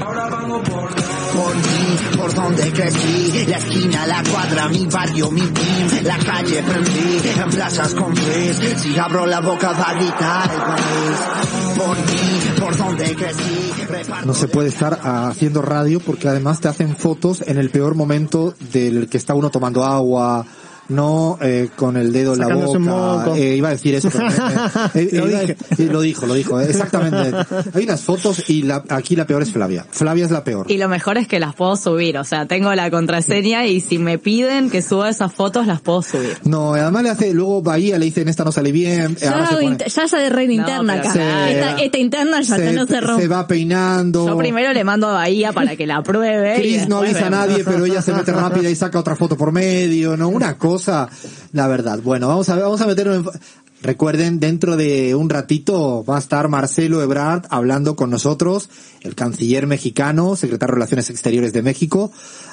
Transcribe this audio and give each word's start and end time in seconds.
Ahora 0.00 0.28
vamos 0.28 0.68
por, 0.68 0.88
por 0.90 1.54
mí, 1.56 2.16
por 2.16 2.34
donde 2.34 2.72
crecí, 2.72 3.46
la 3.46 3.56
esquina, 3.58 4.06
la 4.06 4.22
cuadra, 4.22 4.68
mi 4.68 4.86
barrio, 4.86 5.30
mi 5.30 5.40
team, 5.40 6.04
la 6.04 6.18
calle 6.18 6.62
prendí, 6.62 7.20
en 7.38 7.50
plazas 7.50 7.94
con 7.94 8.16
Frizz, 8.16 8.80
si 8.80 8.98
abro 8.98 9.26
la 9.26 9.40
boca 9.40 9.72
va 9.72 9.90
a 9.90 9.94
gritar 9.94 10.50
el 10.52 10.60
país. 10.60 11.76
Por 11.76 11.96
mí, 11.96 12.60
por 12.60 12.76
donde 12.76 13.14
crecí, 13.14 13.72
reparto 13.88 14.26
No 14.26 14.34
se 14.34 14.48
puede 14.48 14.68
estar 14.68 15.00
haciendo 15.02 15.62
radio 15.62 16.00
porque 16.00 16.28
además 16.28 16.60
te 16.60 16.68
hacen 16.68 16.96
fotos 16.96 17.42
en 17.46 17.58
el 17.58 17.70
peor 17.70 17.94
momento 17.94 18.54
del 18.72 19.08
que 19.08 19.18
está 19.18 19.34
uno 19.34 19.50
tomando 19.50 19.84
agua, 19.84 20.46
no 20.90 21.38
eh, 21.40 21.68
con 21.76 21.96
el 21.96 22.12
dedo 22.12 22.34
en 22.34 22.40
la 22.40 22.54
boca. 22.54 22.78
moco. 22.78 23.34
Eh, 23.36 23.56
iba 23.56 23.68
a 23.68 23.72
decir 23.72 23.94
eso. 23.94 24.10
pero 24.12 24.26
me- 24.26 24.32
eh, 25.02 25.08
Lo 25.12 25.26
dije. 25.26 25.56
eh, 25.78 25.88
lo 25.90 26.00
dijo, 26.02 26.26
lo 26.26 26.34
dijo, 26.34 26.60
eh, 26.60 26.66
exactamente. 26.68 27.32
Hay 27.74 27.84
unas 27.84 28.02
fotos 28.02 28.48
y 28.50 28.62
la, 28.62 28.84
aquí 28.88 29.16
la 29.16 29.26
peor 29.26 29.42
es 29.42 29.52
Flavia. 29.52 29.86
Flavia 29.90 30.24
es 30.26 30.30
la 30.30 30.44
peor. 30.44 30.66
Y 30.70 30.76
lo 30.78 30.88
mejor 30.88 31.16
es 31.18 31.26
que 31.28 31.40
las 31.40 31.54
puedo 31.54 31.76
subir, 31.76 32.18
o 32.18 32.24
sea, 32.24 32.46
tengo 32.46 32.74
la 32.74 32.90
contraseña 32.90 33.66
y 33.66 33.80
si 33.80 33.98
me 33.98 34.18
piden 34.18 34.70
que 34.70 34.82
suba 34.82 35.08
esas 35.10 35.32
fotos 35.32 35.66
las 35.66 35.80
puedo 35.80 36.02
subir. 36.02 36.36
No, 36.44 36.74
además 36.74 37.02
le 37.02 37.10
hace, 37.10 37.32
luego 37.34 37.62
Bahía 37.62 37.98
le 37.98 38.06
dicen 38.06 38.28
esta 38.28 38.44
no 38.44 38.52
sale 38.52 38.72
bien. 38.72 39.16
Ya, 39.16 39.46
se 39.46 39.54
pone- 39.54 39.64
inter- 39.66 39.88
ya 39.88 40.08
se 40.08 40.28
red 40.30 40.48
interna 40.50 40.94
acá. 40.94 41.12
se- 41.12 41.52
esta, 41.52 41.76
esta 41.82 41.98
interna 41.98 42.40
ya 42.42 42.56
se, 42.56 42.72
no 42.72 42.86
se 42.86 43.00
rompe. 43.00 43.22
se 43.22 43.28
va 43.28 43.46
peinando. 43.46 44.26
Yo 44.26 44.36
primero 44.36 44.72
le 44.72 44.84
mando 44.84 45.08
a 45.08 45.12
Bahía 45.14 45.52
para 45.52 45.76
que 45.76 45.86
la 45.86 45.98
apruebe. 45.98 46.56
y 46.56 46.60
Chris 46.60 46.88
no 46.88 46.98
avisa 46.98 47.26
a 47.26 47.30
nadie, 47.30 47.62
pero 47.64 47.84
ella 47.84 48.02
se 48.02 48.12
mete 48.12 48.32
rápida 48.32 48.68
y 48.70 48.74
saca 48.74 48.98
otra 48.98 49.16
foto 49.16 49.36
por 49.36 49.52
medio, 49.52 50.16
¿no? 50.16 50.28
Una 50.28 50.56
cosa, 50.58 50.79
la 50.88 51.66
verdad. 51.66 52.00
Bueno, 52.02 52.28
vamos 52.28 52.48
a 52.48 52.56
vamos 52.56 52.80
a 52.80 52.86
meternos 52.86 53.16
en... 53.16 53.40
Recuerden, 53.82 54.40
dentro 54.40 54.76
de 54.76 55.14
un 55.14 55.30
ratito 55.30 56.04
va 56.04 56.16
a 56.16 56.18
estar 56.18 56.48
Marcelo 56.48 57.00
Ebrard 57.00 57.46
hablando 57.48 57.96
con 57.96 58.10
nosotros, 58.10 58.68
el 59.00 59.14
canciller 59.14 59.66
mexicano, 59.66 60.36
secretario 60.36 60.72
de 60.72 60.74
Relaciones 60.74 61.08
Exteriores 61.08 61.54
de 61.54 61.62
México, 61.62 62.12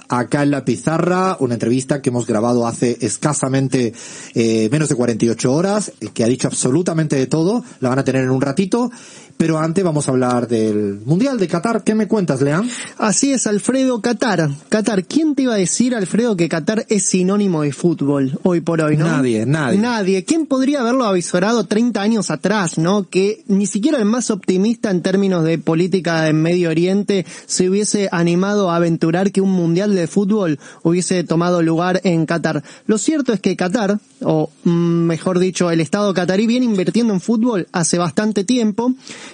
acá 0.10 0.44
en 0.44 0.52
la 0.52 0.66
pizarra, 0.66 1.38
una 1.40 1.56
entrevista 1.56 2.02
que 2.02 2.10
hemos 2.10 2.26
grabado 2.26 2.68
hace 2.68 2.98
escasamente 3.02 3.94
eh, 4.34 4.70
menos 4.72 4.90
de 4.90 4.96
48 4.96 5.54
horas, 5.54 5.92
que 6.14 6.24
ha 6.24 6.28
dicho 6.28 6.48
absolutamente 6.48 7.16
de 7.16 7.28
todo, 7.28 7.64
la 7.80 7.90
van 7.90 8.00
a 8.00 8.04
tener 8.04 8.24
en 8.24 8.32
un 8.32 8.42
ratito, 8.42 8.92
pero 9.38 9.60
antes 9.60 9.84
vamos 9.84 10.08
a 10.08 10.12
hablar 10.12 10.48
del 10.48 11.00
Mundial 11.06 11.38
de 11.38 11.48
Qatar. 11.48 11.84
¿Qué 11.84 11.94
me 11.94 12.08
cuentas, 12.08 12.42
Leán? 12.42 12.68
Así 12.98 13.32
es, 13.32 13.46
Alfredo, 13.46 14.02
Qatar. 14.02 14.50
Qatar, 14.70 15.06
¿quién 15.06 15.36
te 15.36 15.44
iba 15.44 15.54
a 15.54 15.58
decir, 15.58 15.94
Alfredo, 15.96 16.36
que 16.36 16.50
Qatar 16.50 16.86
es 16.90 17.06
sinónimo 17.06 17.62
de 17.62 17.72
fútbol 17.72 18.40
hoy 18.44 18.62
por 18.62 18.82
hoy, 18.82 18.98
no? 18.98 19.06
Nadie, 19.06 19.46
nadie. 19.46 19.78
Nadie. 19.78 20.26
¿Quién 20.26 20.48
podría 20.48 20.82
haberlo 20.82 21.06
avisorado 21.06 21.66
30 21.66 22.02
años 22.02 22.32
atrás, 22.32 22.80
no? 22.80 23.08
Que 23.10 23.44
ni 23.48 23.68
siquiera 23.68 24.00
el 24.00 24.06
más 24.06 24.32
optimista 24.32 24.90
en 24.90 25.04
términos 25.04 25.44
de 25.44 25.60
política 25.60 26.28
en 26.28 26.42
Medio 26.42 26.70
Oriente 26.70 27.26
se 27.46 27.70
hubiese 27.70 28.10
animado 28.12 28.72
a 28.72 28.78
aventurar 28.78 29.32
que 29.32 29.42
un 29.42 29.52
mundial 29.52 29.94
de 30.00 30.08
fútbol 30.08 30.59
hubiese 30.84 31.23
tomado 31.23 31.62
lugar 31.62 32.02
en 32.03 32.26
Qatar. 32.26 32.64
Lo 32.86 32.98
cierto 32.98 33.34
es 33.34 33.40
que 33.40 33.56
Qatar, 33.56 34.00
o 34.22 34.50
mm, 34.64 34.70
mejor 34.72 35.39
dicho, 35.39 35.70
el 35.72 35.82
Estado 35.82 36.14
catarí 36.14 36.48
viene 36.48 36.66
invirtiendo 36.66 37.14
en 37.14 37.22
fútbol 37.22 37.67
hace 37.72 37.98
bastante 37.98 38.44
tiempo, 38.44 38.94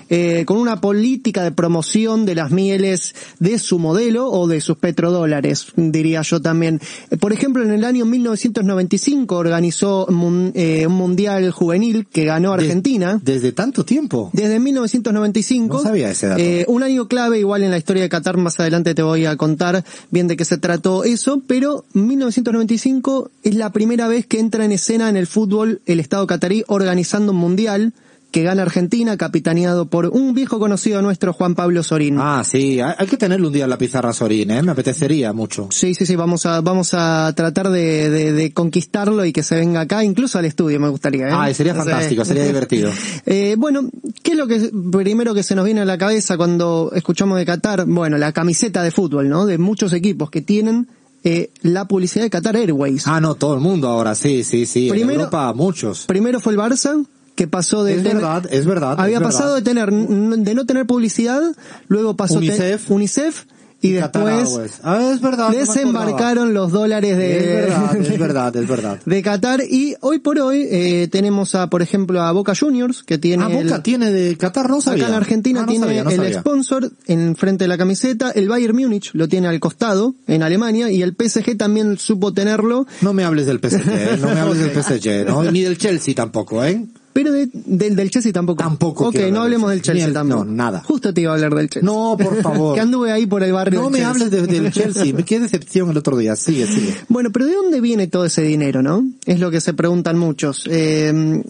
eh, 0.09 0.43
con 0.45 0.57
una 0.57 0.81
política 0.81 1.43
de 1.43 1.51
promoción 1.51 2.25
de 2.25 2.35
las 2.35 2.51
mieles 2.51 3.15
de 3.39 3.59
su 3.59 3.79
modelo 3.79 4.29
o 4.29 4.47
de 4.47 4.61
sus 4.61 4.77
petrodólares, 4.77 5.67
diría 5.75 6.21
yo 6.21 6.41
también. 6.41 6.79
Por 7.19 7.33
ejemplo, 7.33 7.63
en 7.63 7.71
el 7.71 7.83
año 7.85 8.05
1995 8.05 9.35
organizó 9.35 10.07
mun- 10.09 10.51
eh, 10.55 10.85
un 10.87 10.93
mundial 10.93 11.51
juvenil 11.51 12.07
que 12.11 12.25
ganó 12.25 12.53
Argentina. 12.53 13.19
desde 13.23 13.51
tanto 13.51 13.83
tiempo. 13.85 14.29
Desde 14.33 14.59
1995. 14.59 15.77
No 15.77 15.83
sabía 15.83 16.09
ese 16.11 16.27
dato. 16.27 16.41
Eh, 16.41 16.65
un 16.67 16.83
año 16.83 17.07
clave, 17.07 17.39
igual 17.39 17.63
en 17.63 17.71
la 17.71 17.77
historia 17.77 18.03
de 18.03 18.09
Qatar, 18.09 18.37
más 18.37 18.59
adelante 18.59 18.93
te 18.95 19.01
voy 19.03 19.25
a 19.25 19.35
contar 19.37 19.83
bien 20.11 20.27
de 20.27 20.37
qué 20.37 20.45
se 20.45 20.52
trató 20.57 21.03
eso, 21.03 21.41
pero 21.47 21.85
1995 21.93 23.31
es 23.43 23.55
la 23.55 23.71
primera 23.71 24.07
vez 24.07 24.25
que 24.25 24.39
entra 24.39 24.65
en 24.65 24.71
escena 24.71 25.09
en 25.09 25.17
el 25.17 25.27
fútbol 25.27 25.81
el 25.85 25.99
Estado 25.99 26.27
catarí 26.27 26.63
organizando 26.67 27.31
un 27.31 27.39
mundial 27.39 27.93
que 28.33 28.43
gana 28.43 28.63
Argentina, 28.63 29.15
capitaneado 29.15 29.85
por 29.85 30.07
un 30.07 30.33
viejo 30.33 30.57
conocido 30.59 31.01
nuestro, 31.01 31.31
Juan 31.33 31.53
Pablo 31.55 31.83
Sorín. 31.83 32.17
Ah, 32.19 32.43
sí, 32.43 32.79
hay, 32.81 33.07
que 33.07 33.15
tenerlo 33.15 33.47
un 33.47 33.53
día 33.53 33.65
en 33.65 33.69
la 33.69 33.77
pizarra 33.77 34.11
Sorín, 34.11 34.49
¿eh? 34.51 34.63
Me 34.63 34.71
apetecería 34.71 35.31
mucho. 35.33 35.67
Sí, 35.71 35.93
sí, 35.93 36.05
sí, 36.05 36.15
vamos 36.15 36.45
a, 36.47 36.59
vamos 36.61 36.93
a 36.93 37.31
tratar 37.35 37.69
de, 37.69 38.09
de- 38.09 38.33
de 38.33 38.51
conquistarlo 38.51 39.23
y 39.23 39.31
que 39.31 39.43
se 39.43 39.55
venga 39.55 39.81
acá, 39.81 40.03
incluso 40.03 40.39
al 40.39 40.45
estudio 40.45 40.79
me 40.79 40.89
gustaría. 40.89 41.27
¿eh? 41.29 41.31
Ah, 41.31 41.53
sería 41.53 41.75
fantástico, 41.75 42.25
sería 42.25 42.43
divertido. 42.45 42.91
Eh, 43.25 43.55
bueno, 43.57 43.89
¿qué 44.23 44.31
es 44.31 44.37
lo 44.37 44.47
que 44.47 44.69
primero 44.91 45.33
que 45.33 45.43
se 45.43 45.55
nos 45.55 45.63
viene 45.65 45.81
a 45.81 45.85
la 45.85 45.97
cabeza 45.97 46.35
cuando 46.35 46.91
escuchamos 46.95 47.37
de 47.37 47.45
Qatar? 47.45 47.85
Bueno, 47.85 48.17
la 48.17 48.31
camiseta 48.33 48.81
de 48.83 48.91
fútbol, 48.91 49.29
¿no? 49.29 49.45
De 49.45 49.57
muchos 49.59 49.93
equipos 49.93 50.29
que 50.31 50.41
tienen 50.41 50.87
eh, 51.23 51.51
la 51.61 51.85
publicidad 51.87 52.23
de 52.25 52.29
Qatar 52.29 52.57
Airways. 52.57 53.07
Ah, 53.07 53.21
no, 53.21 53.35
todo 53.35 53.53
el 53.53 53.59
mundo 53.61 53.87
ahora, 53.87 54.15
sí, 54.15 54.43
sí, 54.43 54.65
sí. 54.65 54.89
Primero- 54.89 55.11
en 55.13 55.19
Europa, 55.19 55.53
muchos. 55.53 56.05
Primero 56.07 56.39
fue 56.39 56.53
el 56.53 56.59
Barça, 56.59 57.05
que 57.35 57.47
pasó 57.47 57.83
de 57.83 57.93
Es 57.95 58.03
tener- 58.03 58.15
verdad, 58.15 58.45
es 58.51 58.65
verdad. 58.65 58.95
había 58.99 59.17
es 59.17 59.23
pasado 59.23 59.53
verdad. 59.55 59.57
de 59.57 59.63
tener 59.63 59.91
de 59.91 60.53
no 60.55 60.65
tener 60.65 60.85
publicidad, 60.85 61.41
luego 61.87 62.15
pasó 62.15 62.35
te- 62.39 62.45
UNICEF. 62.47 62.91
UNICEF 62.91 63.43
y 63.81 63.97
Qatar 63.97 64.37
después. 64.37 64.79
Ah, 64.83 65.11
es 65.13 65.19
verdad. 65.19 65.49
no 65.49 65.55
desembarcaron 65.57 66.53
los 66.53 66.71
dólares 66.71 67.17
de 67.17 67.37
Es 67.37 67.45
verdad, 67.69 67.95
es 68.13 68.17
verdad, 68.19 68.55
es 68.55 68.67
verdad. 68.67 68.99
de 69.05 69.21
Qatar 69.21 69.61
y 69.69 69.95
hoy 69.99 70.19
por 70.19 70.39
hoy 70.39 70.65
eh, 70.71 71.09
tenemos 71.11 71.53
a 71.55 71.67
por 71.69 71.81
ejemplo 71.81 72.21
a 72.21 72.31
Boca 72.31 72.53
Juniors 72.57 73.03
que 73.03 73.17
tiene 73.17 73.43
Ah, 73.43 73.47
el- 73.51 73.65
Boca 73.65 73.83
tiene 73.83 74.09
de 74.11 74.37
Qatar, 74.37 74.69
no 74.69 74.79
sabía. 74.79 75.03
Acá 75.05 75.13
en 75.15 75.17
Argentina 75.21 75.59
Ah, 75.59 75.63
no 75.63 75.67
tiene 75.71 75.85
sabía, 75.85 76.03
no 76.05 76.09
el 76.11 76.15
sabía. 76.15 76.39
sponsor 76.39 76.91
en 77.07 77.35
frente 77.35 77.65
de 77.65 77.67
la 77.67 77.77
camiseta, 77.77 78.31
el 78.31 78.47
Bayern 78.47 78.77
Múnich 78.77 79.09
lo 79.13 79.27
tiene 79.27 79.49
al 79.49 79.59
costado 79.59 80.15
en 80.27 80.43
Alemania 80.43 80.89
y 80.89 81.01
el 81.01 81.13
PSG 81.17 81.57
también 81.57 81.97
supo 81.97 82.31
tenerlo, 82.33 82.85
No 83.01 83.11
me 83.11 83.25
hables 83.25 83.47
del 83.47 83.59
PSG, 83.59 84.17
no 84.21 84.27
me 84.33 84.39
hables 84.39 84.59
del 84.59 84.71
PSG, 84.83 85.25
¿no? 85.27 85.43
ni 85.51 85.59
del 85.61 85.77
Chelsea 85.77 86.15
tampoco, 86.15 86.63
¿eh? 86.63 86.85
Pero 87.13 87.31
de- 87.31 87.47
del, 87.53 87.95
del 87.95 88.09
Chelsea 88.09 88.33
tampoco. 88.33 88.63
Tampoco 88.63 89.07
Ok, 89.07 89.15
no 89.15 89.21
del 89.21 89.37
hablemos 89.37 89.69
del 89.69 89.81
Chelsea. 89.81 90.07
El- 90.07 90.13
tampoco. 90.13 90.43
no, 90.45 90.51
nada. 90.51 90.81
Justo 90.85 91.13
te 91.13 91.21
iba 91.21 91.31
a 91.31 91.35
hablar 91.35 91.53
del 91.55 91.69
Chelsea. 91.69 91.85
No, 91.89 92.17
por 92.19 92.41
favor. 92.41 92.73
que 92.75 92.81
anduve 92.81 93.11
ahí 93.11 93.25
por 93.25 93.43
el 93.43 93.53
barrio 93.53 93.79
No 93.79 93.85
del 93.89 93.91
me 93.93 93.97
Chelsea. 93.99 94.09
hables 94.11 94.31
de- 94.31 94.47
del 94.61 94.71
Chelsea, 94.73 95.13
qué 95.25 95.39
decepción 95.39 95.89
el 95.91 95.97
otro 95.97 96.17
día. 96.17 96.35
Sigue, 96.35 96.67
sigue. 96.67 96.95
Bueno, 97.07 97.29
pero 97.31 97.45
¿de 97.45 97.53
dónde 97.55 97.79
viene 97.81 98.07
todo 98.07 98.25
ese 98.25 98.41
dinero, 98.41 98.81
no? 98.81 99.05
Es 99.25 99.39
lo 99.39 99.51
que 99.51 99.61
se 99.61 99.73
preguntan 99.73 100.17
muchos. 100.17 100.65
Eh, 100.69 101.43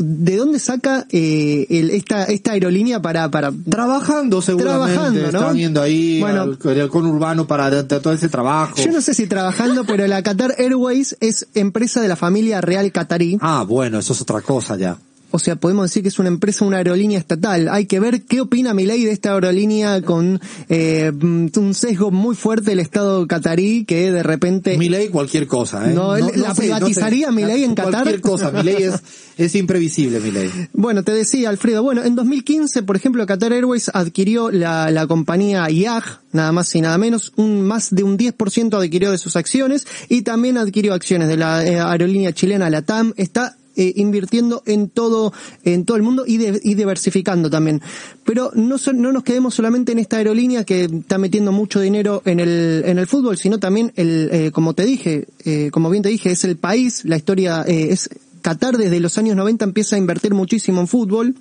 ¿De 0.00 0.36
dónde 0.36 0.60
saca 0.60 1.06
eh, 1.10 1.66
el- 1.70 1.90
esta, 1.90 2.22
esta 2.26 2.52
aerolínea 2.52 3.02
para, 3.02 3.28
para 3.32 3.50
Trabajando 3.68 4.40
seguramente, 4.40 4.92
Trabajando, 4.94 5.20
¿no? 5.32 5.38
están 5.40 5.56
yendo 5.56 5.82
ahí 5.82 6.20
Bueno. 6.20 6.42
al, 6.42 6.80
al 6.80 6.88
conurbano 6.88 7.48
para 7.48 7.68
de- 7.68 7.82
de 7.82 7.98
todo 7.98 8.12
ese 8.12 8.28
trabajo. 8.28 8.76
Yo 8.76 8.92
no 8.92 9.00
sé 9.00 9.12
si 9.14 9.26
trabajando, 9.26 9.84
pero 9.84 10.06
la 10.06 10.22
Qatar 10.22 10.54
Airways 10.58 11.16
es 11.20 11.48
empresa 11.54 12.00
de 12.00 12.06
la 12.06 12.14
familia 12.14 12.60
real 12.60 12.92
qatarí. 12.92 13.38
Ah, 13.40 13.64
bueno, 13.68 13.98
eso 13.98 14.12
es 14.12 14.20
otra 14.20 14.40
cosa 14.40 14.76
ya. 14.76 14.96
O 15.30 15.38
sea, 15.38 15.56
podemos 15.56 15.84
decir 15.84 16.02
que 16.02 16.08
es 16.08 16.18
una 16.18 16.28
empresa, 16.28 16.64
una 16.64 16.78
aerolínea 16.78 17.18
estatal. 17.18 17.68
Hay 17.68 17.86
que 17.86 18.00
ver 18.00 18.22
qué 18.22 18.40
opina 18.40 18.72
Milei 18.72 19.04
de 19.04 19.12
esta 19.12 19.34
aerolínea 19.34 20.00
con 20.02 20.40
eh, 20.68 21.12
un 21.20 21.74
sesgo 21.74 22.10
muy 22.10 22.34
fuerte 22.34 22.70
del 22.70 22.80
Estado 22.80 23.26
catarí 23.26 23.84
que 23.84 24.10
de 24.10 24.22
repente... 24.22 24.78
Milei 24.78 25.08
cualquier 25.08 25.46
cosa, 25.46 25.90
¿eh? 25.90 25.94
No, 25.94 26.16
¿la 26.16 26.54
privatizaría 26.54 27.30
Milei 27.30 27.64
en 27.64 27.74
Qatar? 27.74 28.04
Cualquier 28.04 28.20
cosa, 28.22 28.50
Milei 28.50 28.84
es, 28.84 28.94
es 29.36 29.54
imprevisible, 29.54 30.20
Milei. 30.20 30.50
Bueno, 30.72 31.02
te 31.02 31.12
decía 31.12 31.50
Alfredo, 31.50 31.82
bueno, 31.82 32.04
en 32.04 32.14
2015, 32.14 32.82
por 32.82 32.96
ejemplo, 32.96 33.26
Qatar 33.26 33.52
Airways 33.52 33.90
adquirió 33.92 34.50
la, 34.50 34.90
la 34.90 35.06
compañía 35.06 35.68
IAG, 35.70 36.20
nada 36.32 36.52
más 36.52 36.74
y 36.74 36.80
nada 36.80 36.96
menos, 36.98 37.32
un 37.36 37.62
más 37.62 37.94
de 37.94 38.02
un 38.02 38.16
10% 38.16 38.78
adquirió 38.78 39.10
de 39.10 39.18
sus 39.18 39.36
acciones 39.36 39.86
y 40.08 40.22
también 40.22 40.56
adquirió 40.56 40.94
acciones 40.94 41.28
de 41.28 41.36
la 41.36 41.64
eh, 41.66 41.80
aerolínea 41.80 42.32
chilena 42.32 42.70
LATAM, 42.70 43.12
está 43.16 43.56
eh, 43.78 43.94
invirtiendo 43.96 44.62
en 44.66 44.90
todo, 44.90 45.32
en 45.64 45.86
todo 45.86 45.96
el 45.96 46.02
mundo 46.02 46.24
y, 46.26 46.36
de- 46.36 46.60
y 46.62 46.74
diversificando 46.74 47.48
también. 47.48 47.80
Pero 48.24 48.50
no, 48.54 48.76
so- 48.76 48.92
no 48.92 49.10
nos 49.12 49.22
quedemos 49.22 49.54
solamente 49.54 49.92
en 49.92 49.98
esta 50.00 50.18
aerolínea 50.18 50.64
que 50.64 50.84
está 50.84 51.16
metiendo 51.16 51.52
mucho 51.52 51.80
dinero 51.80 52.20
en 52.26 52.40
el, 52.40 52.82
en 52.84 52.98
el 52.98 53.06
fútbol, 53.06 53.38
sino 53.38 53.58
también 53.58 53.92
el, 53.96 54.28
eh, 54.32 54.50
como 54.52 54.74
te 54.74 54.84
dije, 54.84 55.26
eh, 55.46 55.70
como 55.72 55.88
bien 55.88 56.02
te 56.02 56.10
dije, 56.10 56.32
es 56.32 56.44
el 56.44 56.56
país, 56.58 57.04
la 57.06 57.16
historia 57.16 57.64
eh, 57.66 57.88
es 57.92 58.10
Qatar 58.42 58.76
desde 58.76 59.00
los 59.00 59.16
años 59.18 59.36
90 59.36 59.64
empieza 59.64 59.96
a 59.96 59.98
invertir 59.98 60.34
muchísimo 60.34 60.80
en 60.80 60.88
fútbol, 60.88 61.34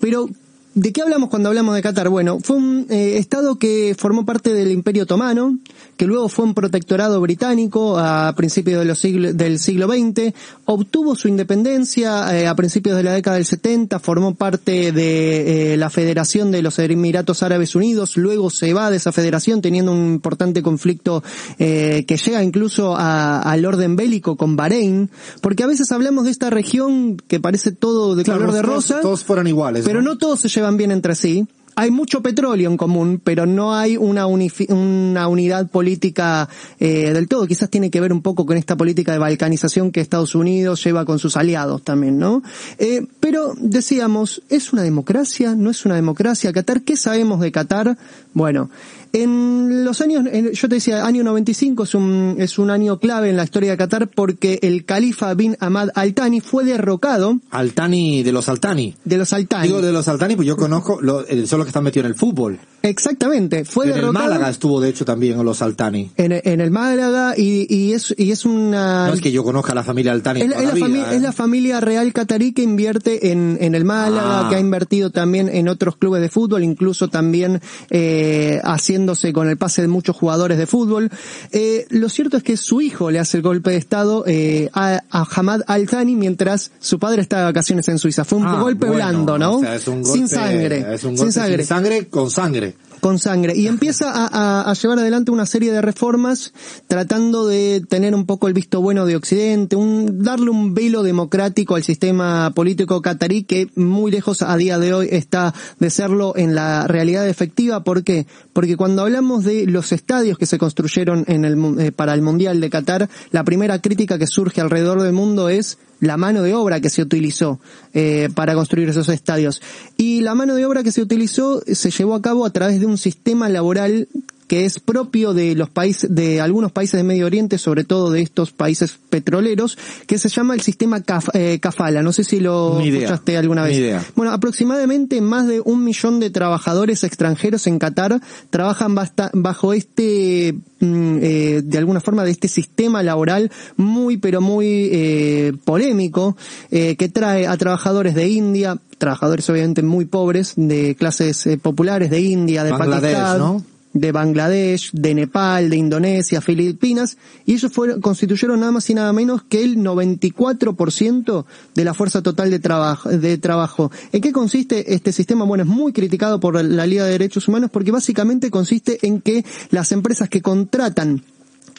pero 0.00 0.28
¿De 0.72 0.92
qué 0.92 1.02
hablamos 1.02 1.30
cuando 1.30 1.48
hablamos 1.48 1.74
de 1.74 1.82
Qatar? 1.82 2.08
Bueno, 2.10 2.38
fue 2.38 2.56
un 2.56 2.86
eh, 2.90 3.16
estado 3.18 3.58
que 3.58 3.96
formó 3.98 4.24
parte 4.24 4.54
del 4.54 4.70
Imperio 4.70 5.02
Otomano, 5.02 5.58
que 6.00 6.06
luego 6.06 6.30
fue 6.30 6.46
un 6.46 6.54
protectorado 6.54 7.20
británico 7.20 7.98
a 7.98 8.32
principios 8.34 8.78
de 8.78 8.86
los 8.86 8.98
siglo- 8.98 9.34
del 9.34 9.58
siglo 9.58 9.86
XX, 9.86 10.32
obtuvo 10.64 11.14
su 11.14 11.28
independencia 11.28 12.40
eh, 12.40 12.46
a 12.46 12.54
principios 12.54 12.96
de 12.96 13.02
la 13.02 13.12
década 13.12 13.36
del 13.36 13.44
70, 13.44 13.98
formó 13.98 14.34
parte 14.34 14.92
de 14.92 15.74
eh, 15.74 15.76
la 15.76 15.90
Federación 15.90 16.52
de 16.52 16.62
los 16.62 16.78
Emiratos 16.78 17.42
Árabes 17.42 17.74
Unidos, 17.74 18.16
luego 18.16 18.48
se 18.48 18.72
va 18.72 18.90
de 18.90 18.96
esa 18.96 19.12
federación 19.12 19.60
teniendo 19.60 19.92
un 19.92 20.06
importante 20.06 20.62
conflicto 20.62 21.22
eh, 21.58 22.06
que 22.08 22.16
llega 22.16 22.42
incluso 22.42 22.96
a- 22.96 23.42
al 23.42 23.66
orden 23.66 23.94
bélico 23.94 24.36
con 24.36 24.56
Bahrein, 24.56 25.10
porque 25.42 25.64
a 25.64 25.66
veces 25.66 25.92
hablamos 25.92 26.24
de 26.24 26.30
esta 26.30 26.48
región 26.48 27.18
que 27.28 27.40
parece 27.40 27.72
todo 27.72 28.16
de 28.16 28.24
color 28.24 28.52
de 28.52 28.62
todos- 28.62 28.74
rosa. 28.74 29.00
Todos 29.02 29.22
fueran 29.22 29.46
iguales. 29.48 29.84
Pero 29.84 30.00
no 30.00 30.16
todos 30.16 30.40
se 30.40 30.48
llevan 30.48 30.78
bien 30.78 30.92
entre 30.92 31.14
sí. 31.14 31.46
Hay 31.76 31.90
mucho 31.90 32.22
petróleo 32.22 32.70
en 32.70 32.76
común, 32.76 33.20
pero 33.22 33.46
no 33.46 33.74
hay 33.74 33.96
una, 33.96 34.26
unidad 34.26 35.68
política 35.70 36.48
eh, 36.78 37.12
del 37.12 37.28
todo. 37.28 37.46
Quizás 37.46 37.70
tiene 37.70 37.90
que 37.90 38.00
ver 38.00 38.12
un 38.12 38.22
poco 38.22 38.46
con 38.46 38.56
esta 38.56 38.76
política 38.76 39.12
de 39.12 39.18
balcanización 39.18 39.92
que 39.92 40.00
Estados 40.00 40.34
Unidos 40.34 40.82
lleva 40.84 41.04
con 41.04 41.18
sus 41.18 41.36
aliados 41.36 41.82
también, 41.82 42.18
¿no? 42.18 42.42
Eh, 42.78 43.06
pero 43.20 43.54
decíamos, 43.56 44.42
¿es 44.48 44.72
una 44.72 44.82
democracia? 44.82 45.54
¿No 45.54 45.70
es 45.70 45.84
una 45.84 45.94
democracia? 45.94 46.52
Qatar, 46.52 46.82
¿qué 46.82 46.96
sabemos 46.96 47.40
de 47.40 47.52
Qatar? 47.52 47.96
Bueno, 48.34 48.70
en 49.12 49.84
los 49.84 50.00
años, 50.00 50.24
en- 50.30 50.52
yo 50.52 50.68
te 50.68 50.76
decía, 50.76 51.04
año 51.06 51.24
95 51.24 51.82
es 51.84 51.94
un, 51.94 52.36
es 52.38 52.58
un 52.58 52.70
año 52.70 52.98
clave 52.98 53.30
en 53.30 53.36
la 53.36 53.44
historia 53.44 53.70
de 53.72 53.76
Qatar 53.76 54.08
porque 54.08 54.58
el 54.62 54.84
califa 54.84 55.32
bin 55.34 55.56
Ahmad 55.60 55.88
al-Thani 55.94 56.40
fue 56.40 56.64
derrocado 56.64 57.38
Altani, 57.50 58.22
de 58.22 58.32
los 58.32 58.48
Altani. 58.48 58.94
de 59.04 59.18
los 59.18 59.32
al-Thani. 59.32 59.66
Digo 59.66 59.82
de 59.82 59.92
los 59.92 60.06
Altani, 60.08 60.36
pues 60.36 60.46
yo 60.46 60.56
conozco, 60.56 61.00
lo, 61.00 61.20
son 61.46 61.58
los 61.58 61.64
que 61.66 61.70
están 61.70 61.84
metidos 61.84 62.06
en 62.06 62.12
el 62.12 62.18
fútbol. 62.18 62.58
Exactamente, 62.82 63.64
fue 63.64 63.90
en 63.90 63.98
el 63.98 64.12
Málaga 64.12 64.48
estuvo 64.50 64.80
de 64.80 64.88
hecho 64.88 65.04
también 65.04 65.42
los 65.44 65.62
Altani. 65.62 66.10
en, 66.16 66.32
en 66.44 66.60
el 66.60 66.70
Málaga 66.70 67.34
y, 67.36 67.66
y 67.74 67.92
es 67.92 68.14
y 68.16 68.30
es 68.30 68.44
una 68.44 69.08
No 69.08 69.14
es 69.14 69.20
que 69.20 69.32
yo 69.32 69.44
conozca 69.44 69.72
a 69.72 69.74
la 69.74 69.82
familia 69.84 70.12
Altani 70.12 70.40
es, 70.42 70.50
toda 70.50 70.62
es 70.62 70.68
la 70.68 70.86
fami- 70.86 71.12
¿eh? 71.12 71.16
es 71.16 71.22
la 71.22 71.32
familia 71.32 71.80
real 71.80 72.12
catarí 72.12 72.52
que 72.52 72.62
invierte 72.62 73.30
en, 73.32 73.58
en 73.60 73.74
el 73.74 73.84
Málaga, 73.84 74.46
Ah. 74.46 74.46
que 74.48 74.56
ha 74.56 74.60
invertido 74.60 75.10
también 75.10 75.48
en 75.48 75.68
otros 75.68 75.96
clubes 75.96 76.20
de 76.22 76.28
fútbol, 76.28 76.62
incluso 76.64 77.08
también 77.08 77.60
eh, 77.90 78.60
haciéndose 78.64 79.32
con 79.32 79.48
el 79.48 79.56
pase 79.56 79.82
de 79.82 79.88
muchos 79.88 80.16
jugadores 80.16 80.56
de 80.58 80.66
fútbol. 80.66 81.10
Eh, 81.52 81.86
lo 81.90 82.08
cierto 82.08 82.36
es 82.36 82.42
que 82.42 82.56
su 82.56 82.80
hijo 82.80 83.10
le 83.10 83.18
hace 83.18 83.36
el 83.36 83.42
golpe 83.42 83.70
de 83.70 83.76
estado 83.76 84.24
eh, 84.26 84.70
a, 84.72 85.02
a 85.10 85.26
Hamad 85.34 85.62
Al 85.66 85.86
Thani 85.88 86.14
mientras 86.16 86.70
su 86.80 86.98
padre 86.98 87.22
está 87.22 87.38
de 87.38 87.44
vacaciones 87.44 87.88
en 87.88 87.98
Suiza. 87.98 88.24
Fue 88.24 88.38
un 88.38 88.46
Ah, 88.46 88.60
golpe 88.60 88.86
bueno, 88.86 88.94
blando, 88.94 89.38
¿no? 89.38 89.56
o 89.56 89.60
sea, 89.60 89.74
es 89.74 89.86
un 89.88 90.02
golpe- 90.02 90.12
sin 90.12 90.28
sangre, 90.28 90.86
es 90.94 91.04
un 91.04 91.16
sin 91.18 91.32
sangre 91.32 91.56
sin 91.58 91.66
sangre 91.66 92.08
con 92.08 92.30
sangre. 92.30 92.69
Con 93.00 93.18
sangre 93.18 93.56
y 93.56 93.66
empieza 93.66 94.10
a, 94.10 94.70
a- 94.70 94.74
llevar 94.74 94.98
adelante 94.98 95.30
una 95.30 95.46
serie 95.46 95.72
de 95.72 95.82
reformas 95.82 96.52
tratando 96.88 97.46
de 97.46 97.82
tener 97.88 98.14
un 98.14 98.26
poco 98.26 98.48
el 98.48 98.54
visto 98.54 98.80
bueno 98.80 99.06
de 99.06 99.16
Occidente, 99.16 99.76
un, 99.76 100.22
darle 100.22 100.50
un 100.50 100.74
velo 100.74 101.02
democrático 101.02 101.74
al 101.74 101.82
sistema 101.82 102.50
político 102.54 103.02
catarí 103.02 103.44
que 103.44 103.68
muy 103.74 104.10
lejos 104.10 104.42
a 104.42 104.56
día 104.56 104.78
de 104.78 104.94
hoy 104.94 105.08
está 105.10 105.54
de 105.78 105.90
serlo 105.90 106.34
en 106.36 106.54
la 106.54 106.86
realidad 106.86 107.28
efectiva. 107.28 107.82
¿Por 107.84 108.04
qué? 108.04 108.26
Porque 108.52 108.76
cuando 108.76 109.02
hablamos 109.02 109.44
de 109.44 109.66
los 109.66 109.92
estadios 109.92 110.38
que 110.38 110.46
se 110.46 110.58
construyeron 110.58 111.24
en 111.26 111.44
el, 111.44 111.80
eh, 111.80 111.92
para 111.92 112.14
el 112.14 112.22
Mundial 112.22 112.60
de 112.60 112.70
Qatar, 112.70 113.08
la 113.30 113.44
primera 113.44 113.80
crítica 113.80 114.18
que 114.18 114.26
surge 114.26 114.60
alrededor 114.60 115.02
del 115.02 115.12
mundo 115.12 115.48
es 115.48 115.78
la 116.00 116.16
mano 116.16 116.42
de 116.42 116.54
obra 116.54 116.80
que 116.80 116.90
se 116.90 117.02
utilizó 117.02 117.60
eh, 117.94 118.28
para 118.34 118.54
construir 118.54 118.88
esos 118.88 119.08
estadios. 119.08 119.62
Y 119.96 120.22
la 120.22 120.34
mano 120.34 120.54
de 120.54 120.66
obra 120.66 120.82
que 120.82 120.92
se 120.92 121.02
utilizó 121.02 121.62
eh, 121.66 121.74
se 121.74 121.90
llevó 121.90 122.14
a 122.14 122.22
cabo 122.22 122.44
a 122.44 122.50
través 122.50 122.80
de 122.80 122.86
un 122.86 122.98
sistema 122.98 123.48
laboral 123.48 124.08
que 124.50 124.64
es 124.64 124.80
propio 124.80 125.32
de 125.32 125.54
los 125.54 125.70
países, 125.70 126.12
de 126.12 126.40
algunos 126.40 126.72
países 126.72 126.98
de 126.98 127.04
Medio 127.04 127.26
Oriente, 127.26 127.56
sobre 127.56 127.84
todo 127.84 128.10
de 128.10 128.20
estos 128.20 128.50
países 128.50 128.98
petroleros, 129.08 129.78
que 130.08 130.18
se 130.18 130.28
llama 130.28 130.54
el 130.54 130.60
sistema 130.60 130.98
caf- 131.04 131.30
eh, 131.34 131.60
kafala. 131.60 132.02
No 132.02 132.12
sé 132.12 132.24
si 132.24 132.40
lo 132.40 132.80
idea, 132.84 133.02
escuchaste 133.02 133.36
alguna 133.36 133.62
vez. 133.62 133.76
idea. 133.76 134.04
Bueno, 134.16 134.32
aproximadamente 134.32 135.20
más 135.20 135.46
de 135.46 135.60
un 135.64 135.84
millón 135.84 136.18
de 136.18 136.30
trabajadores 136.30 137.04
extranjeros 137.04 137.68
en 137.68 137.78
Qatar 137.78 138.20
trabajan 138.50 138.92
basta- 138.96 139.30
bajo 139.34 139.72
este, 139.72 140.52
mm, 140.80 141.18
eh, 141.22 141.62
de 141.64 141.78
alguna 141.78 142.00
forma, 142.00 142.24
de 142.24 142.32
este 142.32 142.48
sistema 142.48 143.04
laboral 143.04 143.52
muy, 143.76 144.16
pero 144.16 144.40
muy 144.40 144.88
eh, 144.90 145.52
polémico, 145.64 146.36
eh, 146.72 146.96
que 146.96 147.08
trae 147.08 147.46
a 147.46 147.56
trabajadores 147.56 148.16
de 148.16 148.28
India, 148.28 148.78
trabajadores 148.98 149.48
obviamente 149.48 149.82
muy 149.84 150.06
pobres, 150.06 150.54
de 150.56 150.96
clases 150.96 151.46
eh, 151.46 151.56
populares 151.56 152.10
de 152.10 152.20
India, 152.20 152.64
de 152.64 152.72
Bangladesh, 152.72 153.14
Pakistán, 153.14 153.38
¿no? 153.38 153.64
De 153.92 154.12
Bangladesh, 154.12 154.92
de 154.92 155.14
Nepal, 155.14 155.68
de 155.68 155.76
Indonesia, 155.76 156.40
Filipinas, 156.40 157.16
y 157.44 157.54
ellos 157.54 157.72
fueron, 157.72 158.00
constituyeron 158.00 158.60
nada 158.60 158.72
más 158.72 158.88
y 158.88 158.94
nada 158.94 159.12
menos 159.12 159.42
que 159.42 159.64
el 159.64 159.78
94% 159.78 161.44
de 161.74 161.84
la 161.84 161.94
fuerza 161.94 162.22
total 162.22 162.50
de 162.50 162.60
trabajo, 162.60 163.08
de 163.08 163.38
trabajo. 163.38 163.90
¿En 164.12 164.20
qué 164.20 164.32
consiste 164.32 164.94
este 164.94 165.12
sistema? 165.12 165.44
Bueno, 165.44 165.64
es 165.64 165.70
muy 165.70 165.92
criticado 165.92 166.38
por 166.38 166.62
la 166.64 166.86
Liga 166.86 167.04
de 167.04 167.12
Derechos 167.12 167.48
Humanos 167.48 167.70
porque 167.72 167.90
básicamente 167.90 168.50
consiste 168.50 168.98
en 169.06 169.20
que 169.20 169.44
las 169.70 169.90
empresas 169.92 170.28
que 170.28 170.42
contratan 170.42 171.22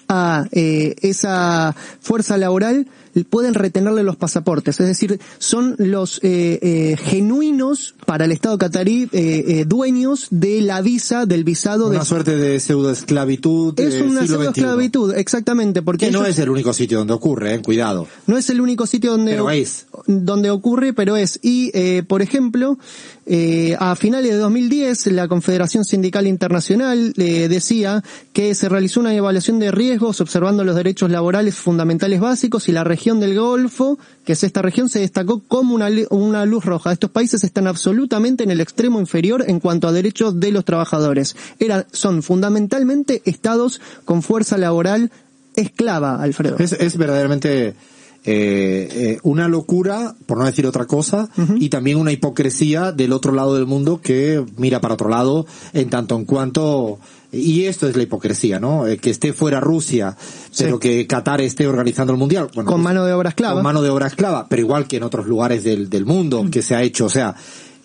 a 0.08 0.46
eh, 0.52 0.96
esa 1.02 1.74
fuerza 2.02 2.38
laboral 2.38 2.88
pueden 3.30 3.54
retenerle 3.54 4.04
los 4.04 4.16
pasaportes, 4.16 4.80
es 4.80 4.88
decir, 4.88 5.19
son 5.40 5.75
los 5.78 6.19
eh, 6.24 6.60
eh, 6.62 6.98
genuinos 6.98 7.96
para 8.06 8.25
el 8.25 8.31
Estado 8.31 8.58
catarí 8.58 9.04
eh, 9.12 9.44
eh, 9.48 9.66
dueños 9.68 10.28
de 10.31 10.62
la 10.62 10.81
visa, 10.81 11.25
del 11.25 11.44
visado 11.44 11.90
de 11.90 11.96
Una 11.98 12.06
suerte 12.06 12.36
de 12.38 12.60
pseudoesclavitud 12.60 13.80
es 13.80 14.02
una 14.02 14.22
siglo 14.22 14.38
XXI. 14.38 14.48
esclavitud, 14.48 15.16
exactamente, 15.16 15.81
porque 15.81 16.08
Que 16.08 16.12
no 16.12 16.25
es 16.25 16.38
el 16.40 16.50
único 16.50 16.74
sitio 16.74 17.00
donde 17.00 17.13
ocurre, 17.13 17.56
eh, 17.56 17.62
cuidado. 17.62 18.08
no 18.28 18.38
es 18.38 18.50
el 18.50 18.62
único 18.62 18.86
sitio 18.88 19.12
donde, 19.12 19.31
Pero 19.31 19.50
es. 19.50 19.88
donde 20.08 20.50
ocurre, 20.50 20.94
pero 20.94 21.18
es. 21.18 21.40
Y, 21.42 21.72
eh, 21.74 22.04
por 22.08 22.22
ejemplo, 22.22 22.78
eh, 23.25 23.75
a 23.80 23.96
finales 23.96 24.31
de 24.31 24.38
2010, 24.38 25.08
la 25.08 25.28
Confederación 25.28 25.86
Sindical 25.86 26.28
Internacional 26.28 27.13
eh, 27.18 27.48
decía 27.48 28.04
que 28.34 28.56
se 28.56 28.68
realizó 28.69 29.00
una 29.00 29.13
evaluación 29.13 29.60
de 29.60 29.72
riesgos 29.72 30.22
observando 30.22 30.63
los 30.63 30.75
derechos 30.75 31.10
laborales 31.12 31.56
fundamentales 31.56 32.19
básicos 32.19 32.68
y 32.68 32.72
la 32.72 32.84
región 32.84 33.00
del 33.01 33.38
Golfo, 33.38 33.98
que 34.24 34.33
es 34.33 34.44
esta 34.44 34.62
región, 34.62 34.89
se 34.89 35.00
destacó 35.00 35.42
como 35.48 35.74
una, 35.74 35.89
una 36.09 36.45
luz 36.45 36.65
roja. 36.65 36.92
Estos 36.92 37.09
países 37.09 37.44
están 37.44 37.68
absolutamente 37.68 38.44
en 38.44 38.51
el 38.51 38.62
extremo 38.62 39.00
inferior 39.00 39.44
en 39.48 39.59
cuanto 39.59 39.88
a 39.88 39.92
derechos 39.92 40.39
de 40.39 40.51
los 40.51 40.65
trabajadores. 40.65 41.36
Eran, 41.59 41.86
son 41.92 42.21
fundamentalmente 42.24 43.21
estados 43.25 43.81
con 44.05 44.22
fuerza 44.22 44.58
laboral 44.58 45.12
esclava, 45.55 46.22
Alfredo. 46.22 46.58
Es, 46.60 46.74
es 46.74 46.98
verdaderamente 46.98 47.75
eh, 48.24 48.88
eh, 48.92 49.20
una 49.24 49.48
locura, 49.48 50.16
por 50.25 50.38
no 50.38 50.46
decir 50.46 50.68
otra 50.68 50.86
cosa, 50.86 51.30
y 51.56 51.70
también 51.70 51.98
una 51.98 52.12
hipocresía 52.12 52.92
del 52.92 53.13
otro 53.13 53.34
lado 53.34 53.56
del 53.56 53.66
mundo 53.66 54.00
que 54.01 54.44
mira 54.58 54.80
para 54.80 54.94
otro 54.94 55.10
lado 55.10 55.46
en 55.74 55.90
tanto 55.90 56.16
en 56.16 56.25
cuanto 56.25 57.00
y 57.32 57.63
esto 57.63 57.88
es 57.88 57.96
la 57.96 58.04
hipocresía, 58.04 58.60
¿no? 58.60 58.88
Eh, 58.88 58.98
que 58.98 59.10
esté 59.10 59.32
fuera 59.32 59.60
Rusia, 59.62 60.18
pero 60.58 60.80
que 60.80 61.08
Qatar 61.08 61.40
esté 61.40 61.66
organizando 61.66 62.12
el 62.12 62.20
mundial. 62.20 62.50
Bueno, 62.54 62.70
Con 62.70 62.82
pues, 62.82 62.84
mano 62.84 63.06
de 63.06 63.13
obra 63.13 63.30
esclava. 63.30 63.54
Con 63.56 63.63
mano 63.63 63.82
de 63.82 63.90
obra 63.90 64.08
esclava, 64.08 64.48
pero 64.50 64.62
igual 64.62 64.86
que 64.88 64.98
en 64.98 65.04
otros 65.04 65.28
lugares 65.28 65.63
del, 65.63 65.90
del 65.90 66.06
mundo 66.06 66.46
que 66.51 66.62
se 66.62 66.75
ha 66.75 66.84
hecho. 66.84 67.06
O 67.06 67.10
sea, 67.10 67.36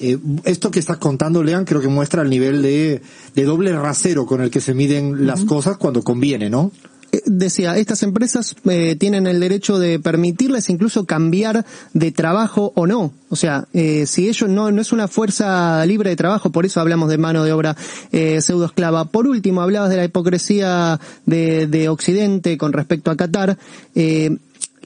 eh, 0.01 0.19
esto 0.45 0.71
que 0.71 0.81
estás 0.81 0.97
contando, 0.97 1.45
Lean, 1.45 1.65
creo 1.65 1.81
que 1.81 1.89
muestra 1.89 2.23
el 2.23 2.31
nivel 2.31 2.61
de, 2.61 3.03
de 3.35 3.45
doble 3.45 3.73
rasero 3.73 4.27
con 4.27 4.41
el 4.41 4.51
que 4.51 4.61
se 4.61 4.75
miden 4.75 5.27
las 5.27 5.45
cosas 5.45 5.77
cuando 5.77 6.03
conviene, 6.03 6.51
¿no? 6.51 6.73
Decía, 7.25 7.77
estas 7.77 8.03
empresas 8.03 8.55
eh, 8.69 8.97
tienen 8.99 9.27
el 9.27 9.41
derecho 9.41 9.79
de 9.79 9.99
permitirles 9.99 10.69
incluso 10.71 11.05
cambiar 11.05 11.65
de 11.93 12.13
trabajo 12.13 12.73
o 12.75 12.87
no. 12.87 13.13
O 13.29 13.37
sea, 13.37 13.67
eh, 13.73 14.07
si 14.07 14.29
ellos 14.29 14.49
no, 14.49 14.71
no 14.71 14.81
es 14.81 14.93
una 14.93 15.09
fuerza 15.09 15.85
libre 15.85 16.11
de 16.11 16.17
trabajo, 16.17 16.51
por 16.51 16.65
eso 16.65 16.81
hablamos 16.81 17.09
de 17.09 17.19
mano 17.19 17.43
de 17.45 17.53
obra 17.53 17.77
eh, 18.13 18.41
pseudo 18.41 18.67
esclava. 18.67 19.07
Por 19.07 19.27
último, 19.27 19.63
hablabas 19.63 19.91
de 19.91 19.97
la 19.97 20.05
hipocresía 20.05 21.01
de, 21.25 21.67
de 21.67 21.89
Occidente 21.89 22.57
con 22.57 22.73
respecto 22.73 23.11
a 23.11 23.17
Qatar. 23.17 23.59
Eh, 23.95 24.37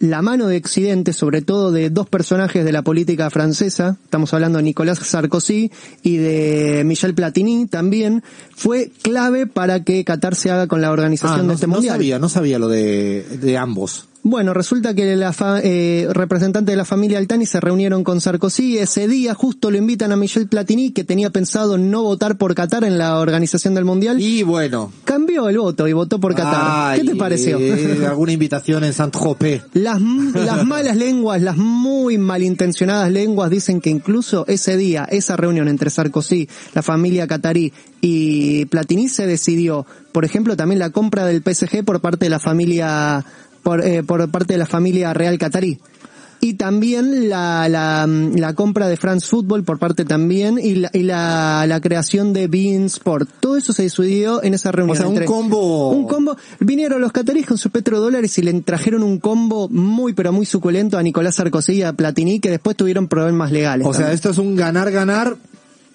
la 0.00 0.22
mano 0.22 0.46
de 0.48 0.56
Occidente, 0.56 1.12
sobre 1.12 1.42
todo 1.42 1.70
de 1.72 1.90
dos 1.90 2.08
personajes 2.08 2.64
de 2.64 2.72
la 2.72 2.82
política 2.82 3.30
francesa, 3.30 3.98
estamos 4.02 4.32
hablando 4.34 4.56
de 4.58 4.64
Nicolas 4.64 4.98
Sarkozy 4.98 5.70
y 6.02 6.16
de 6.16 6.82
Michel 6.84 7.14
Platini 7.14 7.66
también, 7.66 8.22
fue 8.56 8.90
clave 9.02 9.46
para 9.46 9.84
que 9.84 10.04
Qatar 10.04 10.34
se 10.34 10.50
haga 10.50 10.66
con 10.66 10.80
la 10.80 10.90
organización 10.90 11.38
Ah, 11.40 11.42
de 11.42 11.46
no, 11.48 11.52
este 11.52 11.66
no 11.66 11.74
mundial. 11.74 11.94
sabía, 11.96 12.18
no 12.18 12.28
sabía 12.28 12.58
lo 12.58 12.68
de, 12.68 13.24
de 13.40 13.56
ambos. 13.58 14.08
Bueno, 14.22 14.52
resulta 14.52 14.94
que 14.94 15.16
la 15.16 15.32
fa- 15.32 15.60
eh, 15.62 16.06
representantes 16.10 16.70
de 16.72 16.76
la 16.76 16.84
familia 16.84 17.16
Altani 17.16 17.46
se 17.46 17.58
reunieron 17.58 18.04
con 18.04 18.20
Sarkozy. 18.20 18.76
Ese 18.76 19.08
día 19.08 19.32
justo 19.34 19.70
lo 19.70 19.78
invitan 19.78 20.12
a 20.12 20.16
Michel 20.16 20.46
Platini, 20.46 20.90
que 20.92 21.04
tenía 21.04 21.30
pensado 21.30 21.78
no 21.78 22.02
votar 22.02 22.36
por 22.36 22.54
Qatar 22.54 22.84
en 22.84 22.98
la 22.98 23.18
organización 23.18 23.74
del 23.74 23.86
Mundial. 23.86 24.20
Y 24.20 24.42
bueno. 24.42 24.92
Cambió 25.04 25.48
el 25.48 25.58
voto 25.58 25.88
y 25.88 25.94
votó 25.94 26.20
por 26.20 26.34
Qatar. 26.34 26.98
¿Qué 26.98 27.04
te 27.04 27.16
pareció? 27.16 27.58
eh, 27.58 28.04
alguna 28.06 28.32
invitación 28.32 28.84
en 28.84 28.92
Saint-Tropez. 28.92 29.62
Las, 29.72 30.00
las 30.02 30.66
malas 30.66 30.96
lenguas, 30.96 31.40
las 31.40 31.56
muy 31.56 32.18
malintencionadas 32.18 33.10
lenguas 33.10 33.50
dicen 33.50 33.80
que 33.80 33.88
incluso 33.88 34.44
ese 34.48 34.76
día, 34.76 35.04
esa 35.10 35.36
reunión 35.36 35.66
entre 35.66 35.88
Sarkozy, 35.88 36.46
la 36.74 36.82
familia 36.82 37.26
catarí 37.26 37.72
y 38.02 38.66
Platini 38.66 39.08
se 39.08 39.26
decidió, 39.26 39.86
por 40.12 40.26
ejemplo, 40.26 40.56
también 40.56 40.78
la 40.78 40.90
compra 40.90 41.24
del 41.24 41.42
PSG 41.42 41.84
por 41.84 42.00
parte 42.00 42.26
de 42.26 42.30
la 42.30 42.38
familia, 42.40 43.24
por, 43.62 43.84
eh, 43.84 44.02
por 44.02 44.28
parte 44.30 44.54
de 44.54 44.58
la 44.58 44.66
familia 44.66 45.12
real 45.14 45.38
catarí. 45.38 45.78
Y 46.42 46.54
también 46.54 47.28
la, 47.28 47.68
la, 47.68 48.06
la 48.06 48.54
compra 48.54 48.88
de 48.88 48.96
France 48.96 49.26
Football 49.26 49.62
por 49.62 49.78
parte 49.78 50.06
también 50.06 50.58
y 50.58 50.76
la, 50.76 50.90
y 50.94 51.02
la, 51.02 51.66
la 51.68 51.82
creación 51.82 52.32
de 52.32 52.46
Bein 52.46 52.86
Sport. 52.86 53.28
Todo 53.40 53.58
eso 53.58 53.74
se 53.74 53.82
decidió 53.82 54.42
en 54.42 54.54
esa 54.54 54.72
reunión. 54.72 54.96
O 54.96 54.98
sea, 54.98 55.06
un 55.06 55.12
entre- 55.16 55.26
combo- 55.26 55.90
Un 55.94 56.06
combo. 56.08 56.38
Vinieron 56.58 56.98
los 57.02 57.12
cataríes 57.12 57.46
con 57.46 57.58
sus 57.58 57.70
petrodólares 57.70 58.38
y 58.38 58.42
le 58.42 58.58
trajeron 58.62 59.02
un 59.02 59.18
combo 59.18 59.68
muy 59.68 60.14
pero 60.14 60.32
muy 60.32 60.46
suculento 60.46 60.96
a 60.96 61.02
Nicolás 61.02 61.34
Sarkozy 61.34 61.72
y 61.74 61.82
a 61.82 61.92
Platini 61.92 62.40
que 62.40 62.48
después 62.48 62.74
tuvieron 62.74 63.06
problemas 63.06 63.52
legales. 63.52 63.86
O 63.86 63.92
sea, 63.92 64.10
esto 64.10 64.30
es 64.30 64.38
un 64.38 64.56
ganar, 64.56 64.90
ganar, 64.90 65.36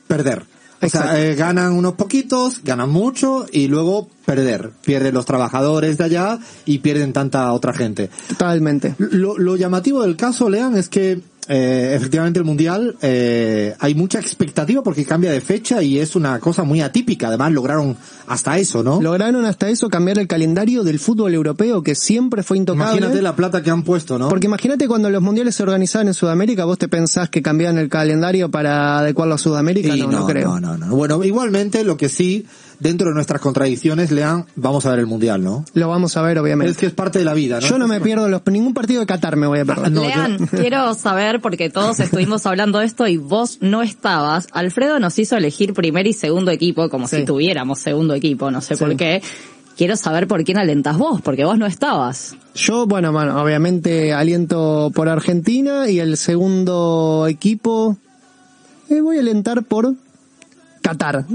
perder. 0.08 0.44
O 0.82 0.86
Exacto. 0.86 1.10
sea, 1.10 1.22
eh, 1.24 1.36
ganan 1.36 1.74
unos 1.74 1.94
poquitos, 1.94 2.62
ganan 2.64 2.90
mucho 2.90 3.46
y 3.52 3.68
luego 3.68 4.10
perder. 4.26 4.72
Pierden 4.84 5.14
los 5.14 5.26
trabajadores 5.26 5.98
de 5.98 6.04
allá 6.04 6.40
y 6.66 6.80
pierden 6.80 7.14
tanta 7.14 7.52
otra 7.54 7.74
gente. 7.74 8.10
Totalmente. 8.28 8.96
Lo, 8.98 9.38
lo 9.38 9.56
llamativo 9.56 10.02
del 10.02 10.16
caso, 10.16 10.50
Lean, 10.50 10.76
es 10.76 10.90
que 10.90 11.22
eh, 11.48 11.94
efectivamente 11.96 12.40
el 12.40 12.46
Mundial 12.46 12.96
eh, 13.02 13.76
hay 13.80 13.94
mucha 13.94 14.20
expectativa 14.20 14.82
porque 14.82 15.06
cambia 15.06 15.32
de 15.32 15.42
fecha 15.42 15.82
y 15.84 16.00
es 16.00 16.16
una 16.16 16.40
cosa 16.40 16.64
muy 16.64 16.82
atípica. 16.82 17.28
Además 17.28 17.52
lograron 17.52 17.96
hasta 18.28 18.58
eso, 18.58 18.84
¿no? 18.84 19.02
Lograron 19.02 19.46
hasta 19.46 19.70
eso 19.70 19.90
cambiar 19.90 20.18
el 20.18 20.28
calendario 20.28 20.84
del 20.84 21.00
fútbol 21.00 21.34
europeo 21.34 21.84
que 21.84 21.94
siempre 21.94 22.42
fue 22.42 22.58
intocable. 22.58 22.98
Imagínate 22.98 23.22
la 23.22 23.36
plata 23.36 23.62
que 23.62 23.70
han 23.70 23.84
puesto, 23.84 24.18
¿no? 24.18 24.30
Porque 24.30 24.48
imagínate 24.48 24.88
cuando 24.88 25.10
los 25.10 25.22
mundiales 25.22 25.56
se 25.56 25.64
organizaban 25.64 26.08
en 26.08 26.14
Sudamérica, 26.14 26.66
vos 26.66 26.80
te 26.80 26.88
pensás 26.88 27.30
que 27.30 27.42
cambiaban 27.42 27.78
el 27.78 27.90
calendario 27.90 28.50
para 28.50 28.98
adecuarlo 29.00 29.36
a 29.36 29.38
Sudamérica, 29.38 29.96
Y 29.96 30.02
no, 30.02 30.12
no, 30.12 30.26
creo. 30.26 30.60
No, 30.60 30.60
no, 30.60 30.78
no. 30.78 30.96
Bueno, 30.96 31.24
igualmente 31.24 31.84
lo 31.84 31.96
que 31.98 32.10
sí, 32.10 32.46
dentro 32.80 33.10
de 33.10 33.14
nuestras 33.14 33.42
contradicciones, 33.42 34.12
Lean, 34.12 34.46
vamos 34.56 34.86
a 34.86 34.92
ver 34.92 35.00
el 35.00 35.06
Mundial, 35.08 35.44
¿no? 35.44 35.66
Lo 35.74 35.88
vamos 35.90 36.16
a 36.18 36.22
ver, 36.22 36.38
obviamente. 36.40 36.72
Es 36.72 36.78
que 36.78 36.86
es 36.88 36.94
parte 36.94 37.20
de 37.20 37.26
la 37.26 37.34
vida, 37.34 37.60
¿no? 37.60 37.68
Yo 37.68 37.78
no 37.78 37.88
me 37.88 38.02
pierdo 38.02 38.28
los, 38.30 38.42
ningún 38.48 38.74
partido 38.74 39.00
de 39.02 39.06
Qatar 39.06 39.36
me 39.36 39.48
voy 39.48 39.60
a 39.60 39.66
perder. 39.66 39.92
No, 39.92 40.02
Lean, 40.02 40.48
quiero 40.52 40.94
saber, 40.94 41.42
porque 41.42 41.70
todos 41.70 42.00
estuvimos 42.00 42.46
hablando 42.46 42.80
de 42.80 42.86
esto 42.86 43.08
y 43.08 43.18
vos 43.18 43.58
no 43.62 43.82
estabas. 43.82 44.48
Alfredo 44.52 45.00
nos 45.00 45.18
hizo 45.20 45.36
elegir 45.38 45.74
primer 45.74 46.08
y 46.08 46.14
segundo 46.14 46.52
equipo, 46.52 46.90
como 46.90 47.08
Sí. 47.08 47.18
si 47.18 47.26
tuviéramos 47.26 47.80
segundo 47.80 48.14
equipo, 48.14 48.52
no 48.52 48.62
sé 48.62 48.76
Sí. 48.76 48.84
por 48.84 48.96
qué. 48.96 49.22
Quiero 49.78 49.98
saber 49.98 50.26
por 50.28 50.44
quién 50.46 50.58
alentas 50.58 50.98
vos, 50.98 51.22
porque 51.22 51.44
vos 51.44 51.58
no 51.58 51.66
estabas. 51.66 52.36
Yo, 52.56 52.88
bueno, 52.88 53.12
bueno, 53.12 53.42
obviamente 53.42 54.14
aliento 54.14 54.90
por 54.96 55.10
Argentina 55.10 55.90
y 55.90 56.00
el 56.00 56.16
segundo 56.16 57.28
equipo 57.28 57.98
eh, 58.90 59.02
voy 59.02 59.18
a 59.18 59.20
alentar 59.20 59.64
por 59.64 59.94
Qatar. 60.86 61.26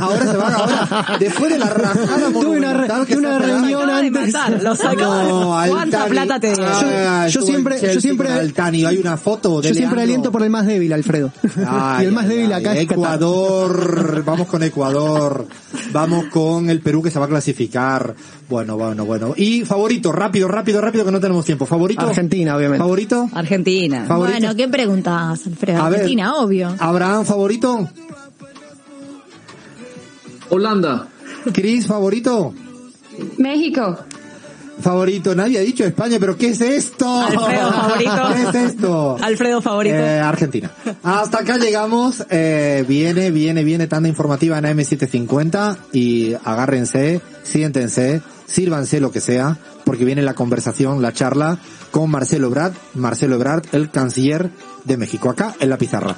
Ahora 0.00 0.20
se 0.30 0.36
van, 0.36 0.52
ahora, 0.54 1.16
después 1.18 1.52
de 1.52 1.58
la 1.58 1.66
rajada 1.70 2.30
Tuve 2.32 2.58
una 2.58 2.72
re- 2.74 3.06
que 3.06 3.16
una 3.16 3.38
reunión 3.38 3.82
acaba 3.82 4.00
de 4.00 4.06
antes. 4.08 4.32
matar, 4.32 4.62
lo 4.62 4.76
sacó. 4.76 5.00
No, 5.00 5.56
¿Cuánta 5.68 6.06
plata 6.06 6.38
te 6.40 6.54
dio? 6.54 6.64
Ah, 6.66 7.26
Yo 7.28 7.42
siempre- 7.42 7.80
yo 7.94 8.00
siempre- 8.00 8.30
Altani, 8.32 8.84
hay 8.84 8.98
una 8.98 9.16
foto 9.16 9.60
de 9.60 9.68
Yo 9.68 9.74
siempre 9.74 9.96
Leandro. 9.96 10.00
aliento 10.02 10.32
por 10.32 10.42
el 10.42 10.50
más 10.50 10.66
débil, 10.66 10.92
Alfredo. 10.92 11.32
Ay, 11.66 12.04
y 12.04 12.06
el 12.08 12.12
más 12.12 12.24
ay, 12.24 12.30
débil 12.30 12.52
ay, 12.52 12.60
acá 12.60 12.72
es 12.74 12.86
Qatar. 12.86 12.98
Ecuador, 12.98 14.22
vamos 14.24 14.46
con 14.46 14.62
Ecuador, 14.62 15.46
vamos 15.92 16.26
con 16.26 16.70
el 16.70 16.80
Perú 16.80 17.02
que 17.02 17.10
se 17.10 17.18
va 17.18 17.24
a 17.26 17.28
clasificar. 17.28 18.14
Bueno, 18.48 18.76
bueno, 18.76 19.04
bueno. 19.04 19.32
Y 19.36 19.64
favorito, 19.64 20.10
rápido, 20.12 20.48
rápido, 20.48 20.80
rápido 20.80 21.04
que 21.04 21.12
no 21.12 21.20
tenemos 21.20 21.44
tiempo. 21.44 21.66
Favorito. 21.66 22.00
Argentina, 22.06 22.56
obviamente. 22.56 22.82
Favorito. 22.82 23.28
Argentina. 23.32 24.04
Favorito. 24.06 24.38
Bueno, 24.40 24.56
¿qué 24.56 24.68
preguntas, 24.68 25.46
Alfredo? 25.46 25.82
A 25.82 25.88
ver. 25.88 26.00
Argentina, 26.00 26.34
obvio. 26.36 26.74
Abraham, 26.78 27.24
favorito. 27.24 27.88
Holanda. 30.50 31.08
Cris, 31.52 31.86
favorito. 31.86 32.54
México. 33.38 33.98
Favorito, 34.80 35.34
nadie 35.34 35.58
ha 35.58 35.62
dicho 35.62 35.84
España, 35.84 36.16
pero 36.18 36.36
¿qué 36.36 36.50
es 36.50 36.60
esto? 36.60 37.20
Alfredo, 37.20 37.72
favorito. 37.72 38.12
¿Qué 38.34 38.42
es 38.42 38.70
esto? 38.70 39.16
Alfredo 39.20 39.62
favorito. 39.62 39.96
Eh, 39.96 40.20
Argentina. 40.20 40.70
Hasta 41.02 41.40
acá 41.40 41.58
llegamos. 41.58 42.24
Eh, 42.30 42.84
viene, 42.88 43.30
viene, 43.30 43.62
viene 43.62 43.86
tanda 43.86 44.08
informativa 44.08 44.58
en 44.58 44.64
AM750 44.64 45.76
y 45.92 46.34
agárrense, 46.44 47.20
siéntense, 47.42 48.22
sírvanse 48.46 49.00
lo 49.00 49.12
que 49.12 49.20
sea, 49.20 49.58
porque 49.84 50.04
viene 50.04 50.22
la 50.22 50.34
conversación, 50.34 51.02
la 51.02 51.12
charla 51.12 51.58
con 51.90 52.10
Marcelo 52.10 52.46
Ebrard, 52.46 52.72
Marcelo 52.94 53.34
Ebrard, 53.36 53.64
el 53.72 53.90
canciller 53.90 54.50
de 54.84 54.96
México, 54.96 55.28
acá 55.28 55.54
en 55.60 55.68
la 55.68 55.76
pizarra. 55.76 56.16